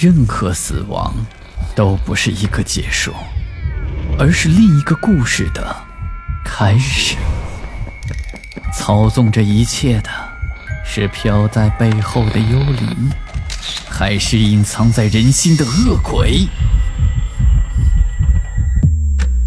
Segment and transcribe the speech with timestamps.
[0.00, 1.12] 任何死亡
[1.76, 3.12] 都不是一个结束，
[4.18, 5.76] 而是另一个故事的
[6.42, 7.18] 开始。
[8.72, 10.08] 操纵这一切的
[10.82, 13.10] 是飘在背后的幽灵，
[13.90, 16.48] 还是隐藏在人心的恶鬼？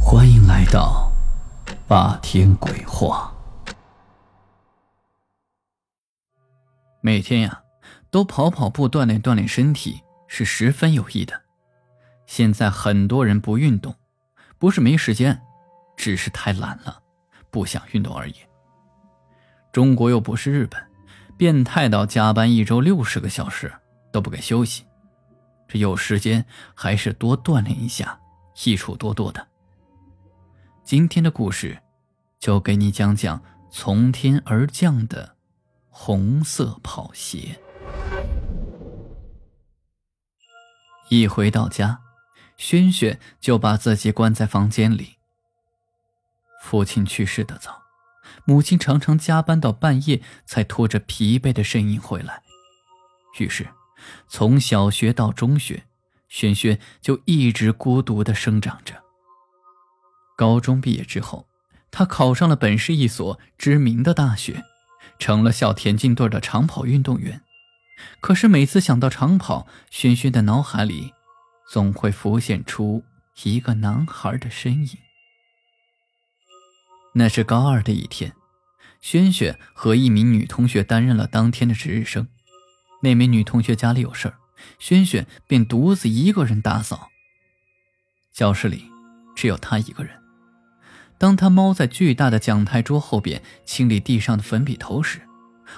[0.00, 1.12] 欢迎来到
[1.86, 3.34] 霸天鬼话。
[7.02, 7.60] 每天呀，
[8.10, 11.42] 都跑跑步锻炼锻炼身体是十分有益的。
[12.26, 13.96] 现在很多人不运动，
[14.58, 15.42] 不是没时间，
[15.96, 17.02] 只是太懒了，
[17.50, 18.34] 不想运动而已。
[19.72, 20.80] 中国又不是日本，
[21.36, 23.72] 变态到加班一周六十个小时
[24.12, 24.84] 都不给休息。
[25.66, 28.20] 这有时间还是多锻炼一下，
[28.64, 29.46] 益处多多的。
[30.84, 31.78] 今天的故事，
[32.38, 35.36] 就给你讲讲从天而降的。
[35.90, 37.58] 红色跑鞋。
[41.08, 42.00] 一回到家，
[42.56, 45.16] 轩轩就把自己关在房间里。
[46.62, 47.82] 父亲去世的早，
[48.44, 52.42] 母亲常常加班到半夜才拖着疲惫的身影回来。
[53.38, 53.68] 于是，
[54.26, 55.84] 从小学到中学，
[56.28, 59.02] 轩轩就一直孤独的生长着。
[60.36, 61.46] 高中毕业之后，
[61.90, 64.64] 他考上了本市一所知名的大学。
[65.18, 67.42] 成了校田径队的长跑运动员，
[68.20, 71.12] 可是每次想到长跑，轩轩的脑海里
[71.68, 73.04] 总会浮现出
[73.42, 74.98] 一个男孩的身影。
[77.14, 78.32] 那是高二的一天，
[79.00, 82.28] 轩轩和一名女同学担任了当天的值日生。
[83.02, 84.38] 那名女同学家里有事儿，
[84.78, 87.10] 轩轩便独自一个人打扫。
[88.32, 88.90] 教室里
[89.34, 90.20] 只有他一个人。
[91.16, 95.27] 当他猫在巨大的讲台桌后边清理地上的粉笔头时，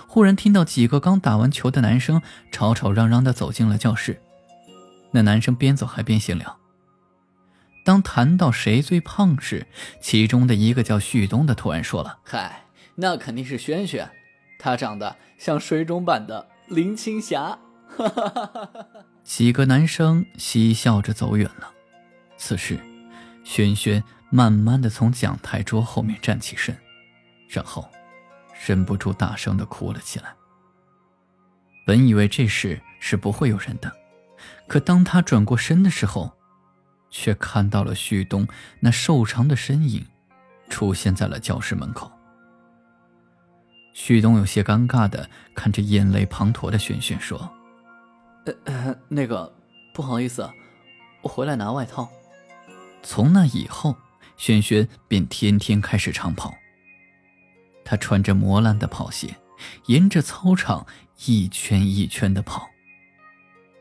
[0.06, 4.20] 忽然听到几个刚打完球的男生吵吵嚷嚷地走进了教室。
[5.12, 6.58] 那男生边走还边闲聊。
[7.84, 9.66] 当谈到谁最胖时，
[10.00, 12.64] 其中的一个叫旭东的突然说了：“嗨，
[12.94, 14.08] 那肯定是轩轩，
[14.58, 17.58] 他长得像水肿版的林青霞。
[19.24, 21.70] ”几个男生嬉笑着走远了。
[22.36, 22.78] 此时，
[23.44, 24.02] 轩轩。
[24.32, 26.78] 慢慢的从讲台桌后面站起身，
[27.48, 27.90] 然后
[28.66, 30.34] 忍不住大声的哭了起来。
[31.86, 33.92] 本以为这事是不会有人的，
[34.68, 36.36] 可当他转过身的时候，
[37.10, 38.46] 却看到了旭东
[38.80, 40.06] 那瘦长的身影
[40.68, 42.10] 出现在了教室门口。
[43.92, 47.50] 旭东有些尴尬的看着眼泪滂沱的轩轩说
[48.64, 49.52] ：“呃，那个，
[49.92, 50.48] 不好意思，
[51.22, 52.08] 我回来拿外套。”
[53.02, 53.96] 从那以后。
[54.36, 56.54] 轩轩便天天开始长跑。
[57.84, 59.34] 他穿着磨烂的跑鞋，
[59.86, 60.86] 沿着操场
[61.26, 62.68] 一圈一圈的跑。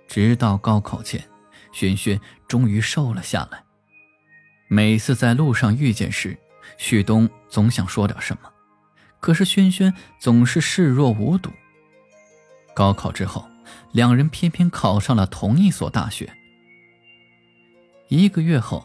[0.07, 1.23] 直到高考前，
[1.71, 3.63] 轩轩终于瘦了下来。
[4.67, 6.37] 每次在路上遇见时，
[6.77, 8.51] 旭东总想说点什么，
[9.19, 11.51] 可是轩轩总是视若无睹。
[12.73, 13.47] 高考之后，
[13.91, 16.31] 两人偏偏考上了同一所大学。
[18.07, 18.83] 一个月后，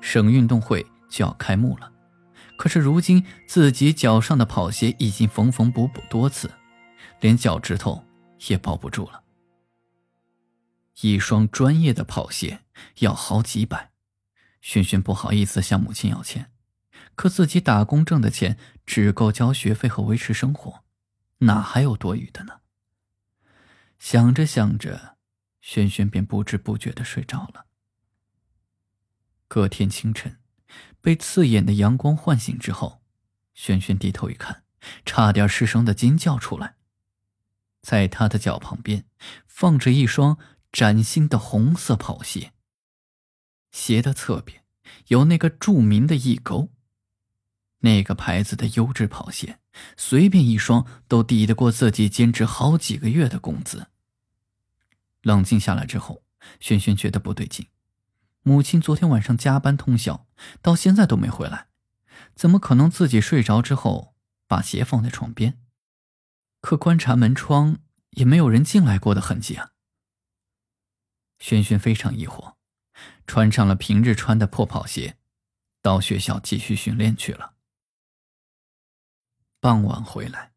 [0.00, 0.84] 省运动会。
[1.08, 1.90] 就要开幕了，
[2.56, 6.50] 可是如今自己脚上的跑鞋已经缝缝补补多次，
[7.20, 8.04] 连脚趾头
[8.48, 9.22] 也抱不住了。
[11.02, 12.64] 一双专业的跑鞋
[13.00, 13.92] 要好几百，
[14.60, 16.50] 轩轩不好意思向母亲要钱，
[17.14, 18.56] 可自己打工挣的钱
[18.86, 20.82] 只够交学费和维持生活，
[21.38, 22.60] 哪还有多余的呢？
[23.98, 25.16] 想着想着，
[25.60, 27.66] 轩轩便不知不觉的睡着了。
[29.46, 30.38] 隔天清晨。
[31.06, 33.00] 被刺眼的阳光唤醒之后，
[33.54, 34.64] 轩轩低头一看，
[35.04, 36.74] 差点失声的惊叫出来。
[37.80, 39.04] 在他的脚旁边，
[39.46, 40.36] 放着一双
[40.72, 42.52] 崭新的红色跑鞋。
[43.70, 44.64] 鞋的侧边
[45.06, 46.72] 有那个著名的一勾。
[47.82, 49.60] 那个牌子的优质跑鞋，
[49.96, 53.86] 随便一双都抵得过自己兼职好几个月的工资。
[55.22, 56.24] 冷静下来之后，
[56.58, 57.64] 轩轩觉得不对劲。
[58.48, 60.28] 母亲昨天晚上加班通宵，
[60.62, 61.66] 到现在都没回来，
[62.36, 64.14] 怎么可能自己睡着之后
[64.46, 65.60] 把鞋放在床边？
[66.60, 67.78] 可观察门窗
[68.10, 69.72] 也没有人进来过的痕迹啊！
[71.40, 72.54] 轩轩非常疑惑，
[73.26, 75.16] 穿上了平日穿的破跑鞋，
[75.82, 77.54] 到学校继续训练去了。
[79.58, 80.52] 傍晚回来，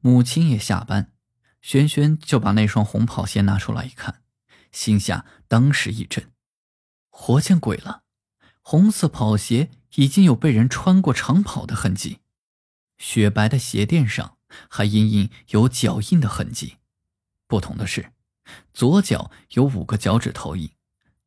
[0.00, 1.12] 母亲也下班，
[1.60, 4.22] 轩轩就把那双红跑鞋拿出来一看，
[4.72, 6.30] 心下当时一震。
[7.16, 8.02] 活见鬼了！
[8.60, 12.18] 红色跑鞋已经有被人穿过长跑的痕迹，
[12.98, 14.36] 雪白的鞋垫上
[14.68, 16.78] 还隐隐有脚印的痕迹。
[17.46, 18.12] 不同的是，
[18.72, 20.72] 左脚有五个脚趾头印，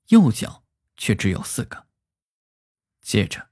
[0.09, 0.65] 右脚
[0.97, 1.87] 却只有四个。
[3.01, 3.47] 接着，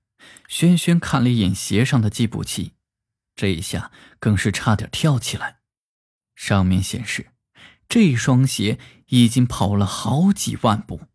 [0.50, 2.74] 轩轩看了一眼鞋上的计步器，
[3.34, 5.62] 这一下更是差点跳起来。
[6.36, 7.32] 上面显示，
[7.88, 8.78] 这双鞋
[9.08, 11.08] 已经跑了好几万步。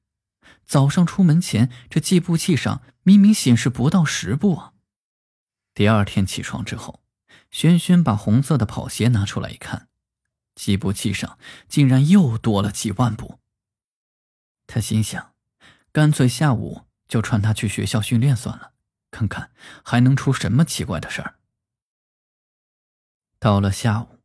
[0.70, 4.74] 早上出门前，这计步器上明明显示不到十步啊！
[5.74, 7.02] 第二天起床之后，
[7.50, 9.88] 轩轩把红色的跑鞋拿出来一看，
[10.54, 13.40] 计步器上竟然又多了几万步。
[14.68, 15.34] 他心想，
[15.90, 18.70] 干脆下午就穿它去学校训练算了，
[19.10, 19.50] 看看
[19.84, 21.40] 还能出什么奇怪的事儿。
[23.40, 24.20] 到了下午。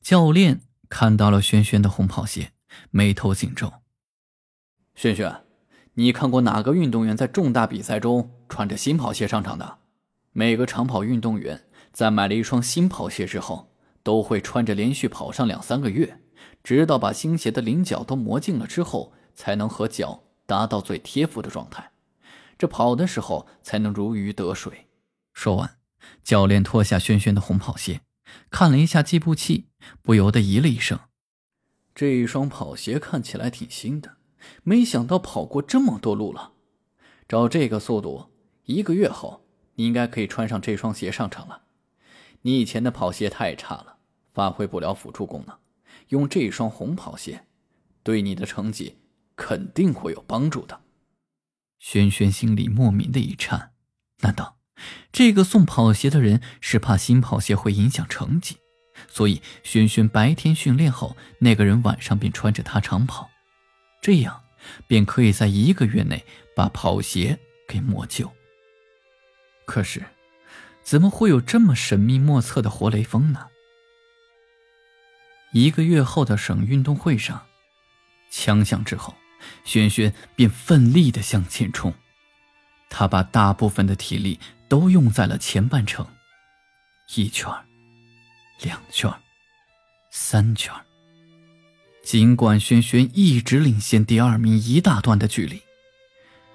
[0.00, 2.54] 教练看到了轩轩的红跑鞋，
[2.90, 3.82] 眉头紧皱。
[4.96, 5.41] 轩轩，
[5.94, 9.78] 你看过哪个运动员在重大比赛中穿着新跑鞋上场的？
[10.32, 16.18] 每个长跑运动员在买了一双新跑鞋之后，都会穿着连续跑上两三个月，
[16.64, 21.90] 直到把新鞋的棱角都磨净了之后，才能和脚达到最贴服的状态。
[22.56, 24.88] 这跑的时候才能如鱼得水。
[25.34, 25.76] 说完，
[26.24, 28.00] 教练脱下轩轩的红跑鞋。
[28.50, 29.66] 看了一下计步器，
[30.00, 30.98] 不由得咦了一声
[31.94, 34.16] ：“这一双跑鞋看起来挺新的，
[34.62, 36.52] 没想到跑过这么多路了。
[37.28, 38.30] 照这个速度，
[38.64, 39.44] 一个月后
[39.74, 41.62] 你应该可以穿上这双鞋上场了。
[42.42, 43.96] 你以前的跑鞋太差了，
[44.34, 45.56] 发挥不了辅助功能，
[46.08, 47.46] 用这双红跑鞋，
[48.02, 48.98] 对你的成绩
[49.36, 50.80] 肯定会有帮助的。”
[51.78, 53.72] 轩轩心里莫名的一颤，
[54.20, 54.58] 难道？
[55.12, 58.56] 这个送跑鞋的人是怕新跑鞋会影响成绩，
[59.08, 63.30] 所以轩轩白天训练后，那个人晚上便穿着它长跑，
[64.02, 64.44] 这样
[64.86, 66.22] 便可以在一个月内
[66.54, 68.30] 把跑鞋给磨旧。
[69.64, 70.04] 可是，
[70.82, 73.48] 怎么会有这么神秘莫测的活雷锋呢？
[75.52, 77.46] 一个月后的省运动会上，
[78.30, 79.14] 枪响之后，
[79.64, 81.94] 轩轩便奋力的向前冲，
[82.90, 84.38] 他把大部分的体力。
[84.68, 86.06] 都用在了前半程，
[87.14, 87.46] 一圈
[88.62, 89.12] 两圈
[90.10, 90.72] 三圈
[92.02, 95.60] 尽管轩轩一直领先第二名一大段的距离，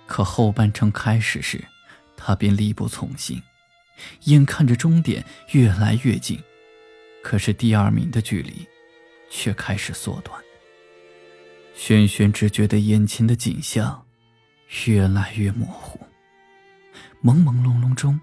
[0.06, 1.64] 可后半程开始时，
[2.18, 3.42] 他便力不从心。
[4.26, 6.38] 眼看着终点越来越近，
[7.24, 8.68] 可是第二名的距离
[9.30, 10.40] 却开始缩短。
[11.74, 14.06] 轩轩只觉得眼前的景象
[14.86, 16.00] 越来越模糊。
[17.24, 18.20] 朦朦胧胧中，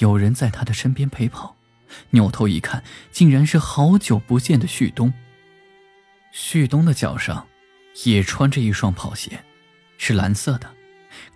[0.00, 1.56] 有人在他的身边陪跑。
[2.10, 5.12] 扭头一看，竟然是好久不见的旭东。
[6.32, 7.46] 旭东的脚上
[8.04, 9.44] 也穿着一双跑鞋，
[9.98, 10.74] 是蓝色的，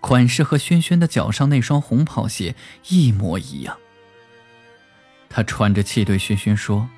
[0.01, 2.55] 款式和轩轩的脚上那双红跑鞋
[2.87, 3.77] 一模一样。
[5.29, 6.89] 他喘着气对轩轩说：“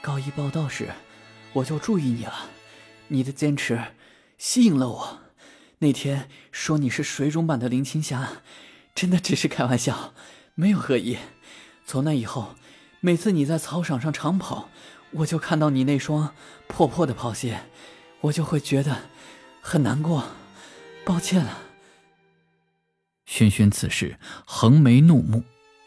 [0.00, 0.88] 高一报道时，
[1.52, 2.48] 我就注意你了，
[3.08, 3.78] 你的坚持
[4.38, 5.18] 吸引了我。”
[5.80, 8.28] 那天说你是水肿版的林青霞，
[8.94, 10.14] 真的只是开玩笑，
[10.54, 11.18] 没有恶意。
[11.84, 12.54] 从那以后，
[13.00, 14.70] 每次你在操场上长跑，
[15.12, 16.34] 我就看到你那双
[16.66, 17.60] 破破的跑鞋，
[18.22, 18.96] 我就会觉得
[19.60, 20.24] 很难过。
[21.04, 21.58] 抱歉了。
[23.26, 25.42] 轩轩此时横眉怒目，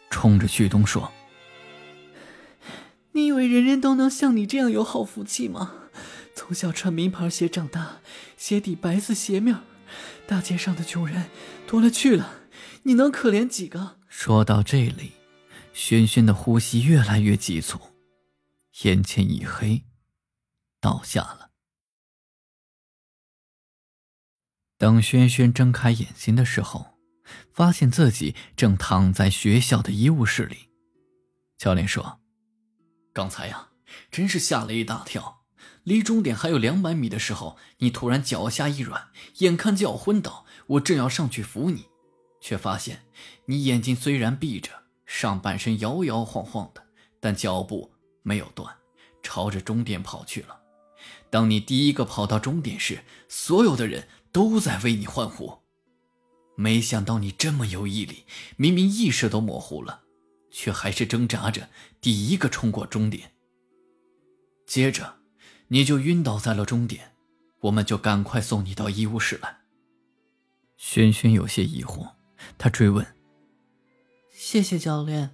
[0.10, 1.12] 冲着旭东说
[3.14, 5.74] ：“你以为人人都能像你这样有好福气吗？
[6.36, 8.00] 从小穿名牌鞋长大，
[8.36, 9.58] 鞋底白色鞋面。”
[10.28, 11.26] 大街上的穷人
[11.68, 12.40] 多了去了，
[12.84, 13.98] 你能可怜几个？
[14.10, 15.12] 说到这里，
[15.72, 17.80] 轩轩的呼吸越来越急促，
[18.84, 19.86] 眼前一黑，
[20.82, 21.52] 倒下了。
[24.78, 26.98] 等轩轩睁开眼睛的时候，
[27.54, 30.70] 发现自己正躺在学校的医务室里。
[31.58, 32.20] 教练说
[33.14, 33.70] ：“刚才呀，
[34.12, 35.46] 真是吓了一大跳。”
[35.84, 40.46] 离终点还有两百米的时候，你突然脚下一软，眼看就要昏倒。
[40.68, 41.86] 我正要上去扶你，
[42.42, 43.06] 却发现
[43.46, 46.88] 你眼睛虽然闭着，上半身摇摇晃晃的，
[47.22, 47.95] 但脚步
[48.26, 48.76] 没有断，
[49.24, 50.60] 朝着终点跑去了。
[51.30, 55.60] 当你第一个跑到终点时，所有的人都在为你欢呼。
[56.58, 58.26] 没想到你这么有毅力，
[58.58, 60.02] 明明意识都模糊了，
[60.50, 61.70] 却还是挣扎着
[62.02, 63.32] 第一个冲过终点。
[64.66, 65.20] 接着。
[65.70, 67.16] 你就晕倒在了终点，
[67.62, 69.62] 我们就赶快送你到医务室来。
[70.78, 72.12] 轩轩有些疑惑，
[72.60, 73.04] 他追问
[74.30, 75.32] ：“谢谢教练，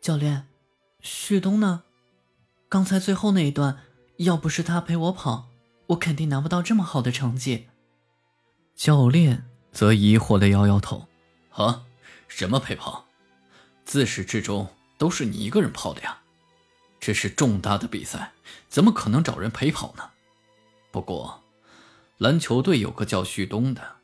[0.00, 0.46] 教练，
[1.00, 1.82] 旭东呢？
[2.68, 3.78] 刚才最后那一段，
[4.18, 5.48] 要不是他陪我跑，
[5.88, 7.68] 我肯定拿不到这么好的成绩。”
[8.74, 11.06] 教练则疑惑的摇摇头
[11.54, 11.84] ：“啊，
[12.26, 13.06] 什么陪跑？
[13.84, 14.68] 自始至终
[14.98, 16.18] 都是你一个人跑的呀。”
[16.98, 18.32] 这是重大的比赛，
[18.68, 20.10] 怎么可能找人陪跑呢？
[20.90, 21.42] 不过，
[22.16, 23.96] 篮球队有个叫旭东的，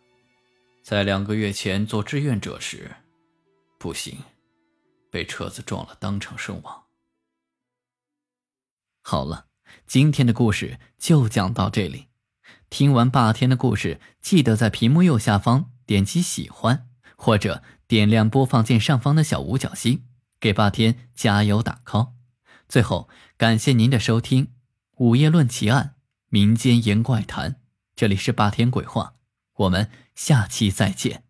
[0.82, 2.94] 在两个月前做志愿者时，
[3.78, 4.18] 不幸
[5.10, 6.82] 被车子撞了，当场身亡。
[9.02, 9.46] 好了，
[9.86, 12.08] 今天的故事就讲到这里。
[12.68, 20.04] 听完霸天的故事，记得在屏幕右下方点击喜欢，或者点亮播放键上方的小五角星，
[20.38, 22.12] 给霸天加油打 call。
[22.68, 24.46] 最后，感谢您的收听，
[24.98, 25.94] 《午夜论奇案》。
[26.28, 27.60] 民间言怪谈，
[27.96, 29.14] 这里是霸天鬼话，
[29.56, 31.24] 我们下期再见。